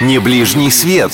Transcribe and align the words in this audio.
Не 0.00 0.18
ближний 0.18 0.70
свет. 0.70 1.12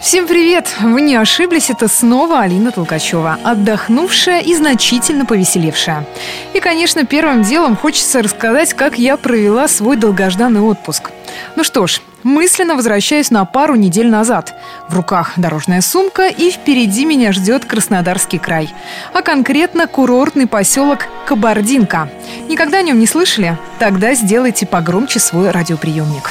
Всем 0.00 0.28
привет! 0.28 0.72
Вы 0.80 1.00
не 1.00 1.16
ошиблись, 1.16 1.70
это 1.70 1.88
снова 1.88 2.42
Алина 2.42 2.70
Толкачева, 2.70 3.36
отдохнувшая 3.42 4.42
и 4.42 4.54
значительно 4.54 5.26
повеселевшая. 5.26 6.06
И, 6.52 6.60
конечно, 6.60 7.04
первым 7.04 7.42
делом 7.42 7.76
хочется 7.76 8.22
рассказать, 8.22 8.74
как 8.74 8.96
я 8.96 9.16
провела 9.16 9.66
свой 9.66 9.96
долгожданный 9.96 10.60
отпуск. 10.60 11.10
Ну 11.56 11.64
что 11.64 11.88
ж, 11.88 12.00
мысленно 12.24 12.74
возвращаюсь 12.74 13.30
на 13.30 13.44
пару 13.44 13.76
недель 13.76 14.08
назад. 14.08 14.54
В 14.88 14.96
руках 14.96 15.34
дорожная 15.36 15.80
сумка, 15.80 16.26
и 16.28 16.50
впереди 16.50 17.04
меня 17.04 17.32
ждет 17.32 17.64
Краснодарский 17.64 18.38
край. 18.38 18.74
А 19.12 19.22
конкретно 19.22 19.86
курортный 19.86 20.46
поселок 20.48 21.06
Кабардинка. 21.26 22.08
Никогда 22.48 22.78
о 22.78 22.82
нем 22.82 22.98
не 22.98 23.06
слышали? 23.06 23.56
Тогда 23.78 24.14
сделайте 24.14 24.66
погромче 24.66 25.20
свой 25.20 25.50
радиоприемник. 25.50 26.30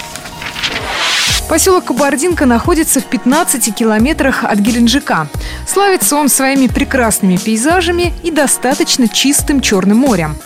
Поселок 1.50 1.86
Кабардинка 1.86 2.46
находится 2.46 3.00
в 3.00 3.06
15 3.06 3.76
километрах 3.76 4.44
от 4.44 4.60
Геленджика. 4.60 5.28
Славится 5.68 6.16
он 6.16 6.30
своими 6.30 6.68
прекрасными 6.68 7.38
пейзажами 7.38 8.14
и 8.24 8.32
достаточно 8.32 9.08
чистым 9.08 9.62
Черным 9.62 9.98
морем. 9.98 10.38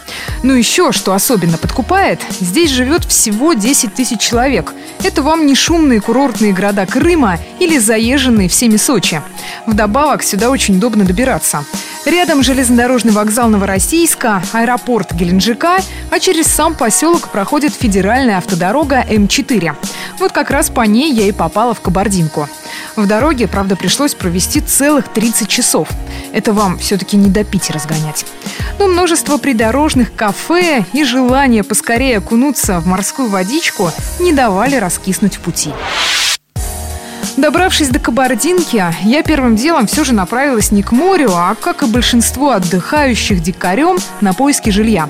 Ну 0.43 0.53
еще, 0.53 0.91
что 0.91 1.13
особенно 1.13 1.57
подкупает, 1.57 2.19
здесь 2.39 2.71
живет 2.71 3.05
всего 3.05 3.53
10 3.53 3.93
тысяч 3.93 4.19
человек. 4.19 4.73
Это 5.03 5.21
вам 5.21 5.45
не 5.45 5.55
шумные 5.55 6.01
курортные 6.01 6.51
города 6.51 6.85
Крыма 6.85 7.39
или 7.59 7.77
заезженные 7.77 8.49
всеми 8.49 8.77
Сочи. 8.77 9.21
Вдобавок 9.65 10.23
сюда 10.23 10.49
очень 10.49 10.77
удобно 10.77 11.05
добираться. 11.05 11.63
Рядом 12.05 12.41
железнодорожный 12.41 13.11
вокзал 13.11 13.49
Новороссийска, 13.49 14.41
аэропорт 14.53 15.11
Геленджика, 15.11 15.79
а 16.09 16.19
через 16.19 16.47
сам 16.47 16.73
поселок 16.73 17.27
проходит 17.29 17.73
федеральная 17.73 18.37
автодорога 18.37 19.03
М4. 19.03 19.75
Вот 20.19 20.31
как 20.31 20.49
раз 20.49 20.69
по 20.69 20.81
ней 20.81 21.13
я 21.13 21.27
и 21.27 21.31
попала 21.31 21.73
в 21.73 21.81
Кабардинку. 21.81 22.49
В 22.95 23.05
дороге, 23.05 23.47
правда, 23.47 23.75
пришлось 23.75 24.15
провести 24.15 24.61
целых 24.61 25.07
30 25.09 25.47
часов. 25.47 25.87
Это 26.33 26.53
вам 26.53 26.79
все-таки 26.79 27.17
не 27.17 27.29
до 27.29 27.43
Питера 27.43 27.77
разгонять. 27.77 28.25
Но 28.79 28.87
множество 28.87 29.37
придорожных 29.37 30.15
кафе 30.15 30.85
и 30.93 31.03
желание 31.03 31.63
поскорее 31.63 32.17
окунуться 32.17 32.79
в 32.79 32.87
морскую 32.87 33.29
водичку 33.29 33.91
не 34.19 34.33
давали 34.33 34.75
раскиснуть 34.75 35.35
в 35.35 35.41
пути. 35.41 35.71
Добравшись 37.37 37.89
до 37.89 37.99
Кабардинки, 37.99 38.83
я 39.03 39.21
первым 39.21 39.55
делом 39.55 39.85
все 39.85 40.03
же 40.03 40.13
направилась 40.13 40.71
не 40.71 40.81
к 40.81 40.91
морю, 40.91 41.29
а, 41.35 41.53
как 41.53 41.83
и 41.83 41.85
большинство 41.85 42.51
отдыхающих 42.51 43.43
дикарем, 43.43 43.97
на 44.21 44.33
поиски 44.33 44.71
жилья. 44.71 45.07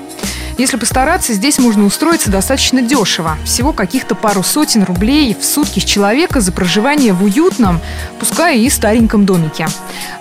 Если 0.58 0.76
постараться, 0.76 1.34
здесь 1.34 1.60
можно 1.60 1.86
устроиться 1.86 2.32
достаточно 2.32 2.82
дешево. 2.82 3.38
Всего 3.44 3.72
каких-то 3.72 4.16
пару 4.16 4.42
сотен 4.42 4.82
рублей 4.82 5.36
в 5.40 5.44
сутки 5.44 5.78
с 5.78 5.84
человека 5.84 6.40
за 6.40 6.50
проживание 6.50 7.12
в 7.12 7.22
уютном, 7.22 7.80
пускай 8.18 8.58
и 8.58 8.68
стареньком 8.68 9.24
домике. 9.24 9.68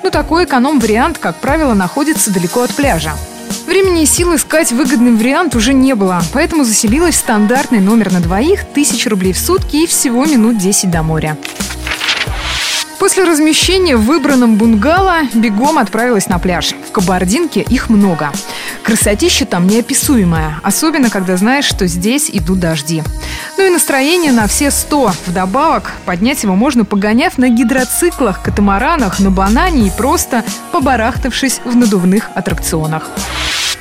Но 0.04 0.12
такой 0.12 0.46
эконом-вариант, 0.46 1.18
как 1.18 1.38
правило, 1.38 1.74
находится 1.74 2.32
далеко 2.32 2.62
от 2.62 2.76
пляжа. 2.76 3.14
Времени 3.66 4.04
и 4.04 4.06
сил 4.06 4.36
искать 4.36 4.72
выгодный 4.72 5.14
вариант 5.14 5.56
уже 5.56 5.74
не 5.74 5.96
было, 5.96 6.22
поэтому 6.34 6.64
заселилась 6.64 7.16
в 7.16 7.20
стандартный 7.20 7.80
номер 7.80 8.14
на 8.14 8.20
двоих, 8.20 8.64
тысяч 8.64 9.08
рублей 9.08 9.34
в 9.34 9.40
сутки 9.40 9.78
и 9.78 9.88
всего 9.88 10.26
минут 10.26 10.60
10 10.60 10.92
до 10.92 11.02
моря. 11.02 11.36
После 13.00 13.24
размещения 13.24 13.96
в 13.96 14.06
выбранном 14.06 14.56
бунгало 14.56 15.22
бегом 15.34 15.80
отправилась 15.80 16.28
на 16.28 16.38
пляж. 16.38 16.76
В 16.88 16.92
Кабардинке 16.92 17.62
их 17.62 17.90
много. 17.90 18.32
Красотища 18.84 19.46
там 19.46 19.68
неописуемая, 19.68 20.60
особенно 20.64 21.10
когда 21.10 21.38
знаешь, 21.38 21.66
что 21.66 21.88
здесь 21.88 22.30
идут 22.32 22.60
дожди. 22.60 23.04
Ну 23.58 23.68
и 23.68 23.70
настроение 23.70 24.32
на 24.32 24.48
все 24.48 24.72
сто. 24.72 25.12
Вдобавок, 25.26 25.92
поднять 26.06 26.44
его 26.44 26.56
можно, 26.56 26.86
погоняв 26.86 27.38
на 27.38 27.50
гидроциклах, 27.50 28.42
катамаранах, 28.42 29.20
на 29.20 29.32
банане 29.32 29.88
и 29.88 29.92
просто 29.92 30.44
побарахтавшись 30.72 31.60
в 31.66 31.76
надувных 31.76 32.30
аттракционах. 32.34 33.10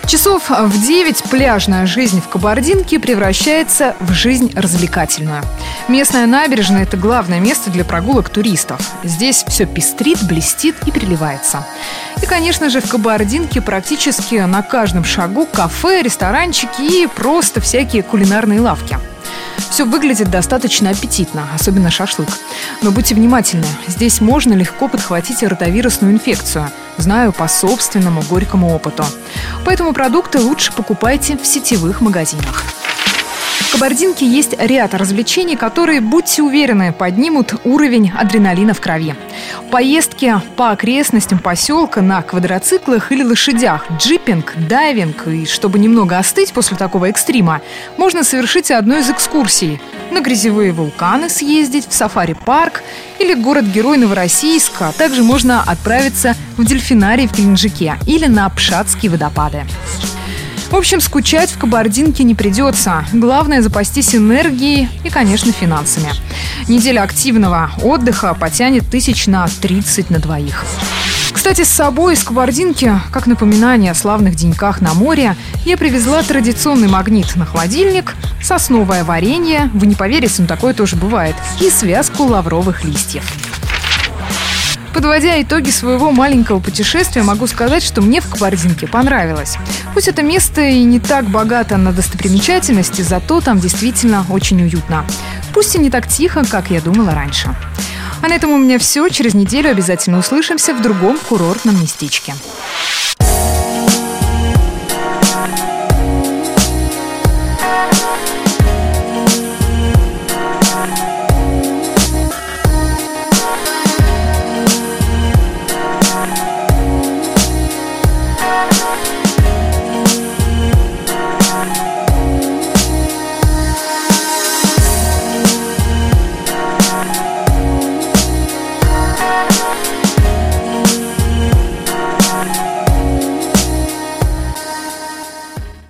Часов 0.07 0.51
в 0.51 0.87
9 0.87 1.25
пляжная 1.25 1.85
жизнь 1.85 2.21
в 2.21 2.29
Кабардинке 2.29 3.01
превращается 3.01 3.97
в 3.99 4.13
жизнь 4.13 4.53
развлекательную. 4.55 5.43
Местная 5.89 6.27
набережная– 6.27 6.83
это 6.85 6.97
главное 6.97 7.41
место 7.41 7.71
для 7.71 7.85
прогулок 7.85 8.29
туристов. 8.29 8.81
Здесь 9.03 9.45
все 9.49 9.67
пестрит, 9.67 10.23
блестит 10.23 10.77
и 10.87 10.93
переливается. 10.93 11.67
И, 12.23 12.27
конечно 12.27 12.71
же, 12.71 12.81
в 12.81 12.89
Кабардинке 12.89 13.61
практически 13.61 14.37
на 14.37 14.63
каждом 14.63 15.05
шагу 15.05 15.45
кафе, 15.45 16.03
ресторанчики 16.03 16.83
и 16.83 17.09
просто 17.09 17.61
всякие 17.61 18.05
кулинарные 18.05 18.61
лавки– 18.61 18.99
все 19.71 19.85
выглядит 19.85 20.31
достаточно 20.31 20.91
аппетитно, 20.91 21.49
особенно 21.55 21.91
шашлык. 21.91 22.29
Но 22.83 22.91
будьте 22.91 23.15
внимательны, 23.15 23.67
здесь 23.87 24.21
можно 24.21 24.55
легко 24.55 24.89
подхватить 24.89 25.43
ротовирусную 25.43 26.15
инфекцию. 26.15 26.71
Знаю 26.97 27.33
по 27.33 27.49
собственному 27.49 28.23
горькому 28.23 28.75
опыту. 28.75 29.05
Поэтому 29.65 29.93
продукты 29.93 30.39
лучше 30.39 30.73
покупайте 30.73 31.37
в 31.37 31.47
сетевых 31.47 32.01
магазинах. 32.01 32.65
В 33.61 33.73
Кабардинке 33.73 34.27
есть 34.27 34.55
ряд 34.59 34.95
развлечений, 34.95 35.57
которые, 35.57 36.01
будьте 36.01 36.43
уверены, 36.43 36.93
поднимут 36.93 37.55
уровень 37.65 38.11
адреналина 38.17 38.73
в 38.73 38.81
крови. 38.81 39.15
Поездки 39.71 40.41
по 40.57 40.71
окрестностям 40.71 41.39
поселка 41.39 42.01
на 42.01 42.23
квадроциклах 42.23 43.13
или 43.13 43.23
лошадях, 43.23 43.85
джипинг, 43.99 44.55
дайвинг 44.57 45.27
и, 45.27 45.45
чтобы 45.45 45.79
немного 45.79 46.17
остыть 46.17 46.53
после 46.53 46.77
такого 46.77 47.07
экстрима, 47.07 47.61
можно 47.99 48.25
совершить 48.25 48.71
одну 48.71 48.99
из 48.99 49.11
экскурсий. 49.11 49.81
На 50.17 50.23
грязевые 50.23 50.73
вулканы 50.73 51.29
съездить, 51.29 51.87
в 51.87 51.93
сафари-парк 51.93 52.83
или 53.19 53.35
город-герой 53.35 53.99
Новороссийска. 53.99 54.95
Также 54.97 55.23
можно 55.23 55.63
отправиться 55.63 56.35
в 56.57 56.65
дельфинарий 56.65 57.27
в 57.27 57.35
Геленджике 57.35 57.99
или 58.07 58.25
на 58.25 58.49
Пшатские 58.49 59.11
водопады. 59.11 59.67
В 60.71 60.75
общем, 60.75 61.03
скучать 61.03 61.51
в 61.51 61.59
Кабардинке 61.59 62.25
не 62.25 62.35
придется. 62.35 63.05
Главное 63.13 63.61
запастись 63.61 64.15
энергией 64.15 64.89
и, 65.05 65.11
конечно, 65.11 65.53
финансами. 65.53 66.09
Неделя 66.67 67.03
активного 67.03 67.71
отдыха 67.83 68.33
потянет 68.33 68.87
тысяч 68.91 69.27
на 69.27 69.47
30 69.61 70.09
на 70.09 70.19
двоих. 70.19 70.65
Кстати, 71.47 71.63
с 71.63 71.73
собой 71.73 72.15
из 72.15 72.25
Кабардинки, 72.25 73.01
как 73.13 73.29
напоминание 73.29 73.93
о 73.93 73.95
славных 73.95 74.35
деньках 74.35 74.81
на 74.81 74.95
море, 74.95 75.37
я 75.65 75.77
привезла 75.77 76.21
традиционный 76.25 76.89
магнит 76.89 77.37
на 77.37 77.47
холодильник, 77.47 78.17
сосновое 78.43 79.05
варенье, 79.05 79.71
вы 79.73 79.87
не 79.87 79.95
поверите, 79.95 80.43
но 80.43 80.49
такое 80.49 80.75
тоже 80.75 80.97
бывает, 80.97 81.37
и 81.61 81.71
связку 81.71 82.25
лавровых 82.25 82.83
листьев. 82.83 83.23
Подводя 84.93 85.41
итоги 85.41 85.71
своего 85.71 86.11
маленького 86.11 86.59
путешествия, 86.59 87.23
могу 87.23 87.47
сказать, 87.47 87.85
что 87.85 88.03
мне 88.03 88.21
в 88.21 88.29
Кабардинке 88.29 88.89
понравилось. 88.89 89.57
Пусть 89.95 90.09
это 90.09 90.23
место 90.23 90.63
и 90.63 90.83
не 90.83 90.99
так 90.99 91.27
богато 91.27 91.77
на 91.77 91.93
достопримечательности, 91.93 93.03
зато 93.03 93.41
там 93.41 93.61
действительно 93.61 94.27
очень 94.31 94.61
уютно. 94.63 95.07
Пусть 95.55 95.77
и 95.77 95.79
не 95.79 95.91
так 95.91 96.09
тихо, 96.09 96.45
как 96.45 96.73
я 96.73 96.81
думала 96.81 97.13
раньше. 97.13 97.55
А 98.27 98.29
на 98.29 98.35
этом 98.35 98.51
у 98.51 98.59
меня 98.59 98.81
все. 98.81 99.09
Через 99.09 99.35
неделю 99.35 99.71
обязательно 99.71 100.19
услышимся 100.19 100.75
в 100.75 100.83
другом 100.83 101.17
курортном 101.17 101.81
местечке. 101.81 102.35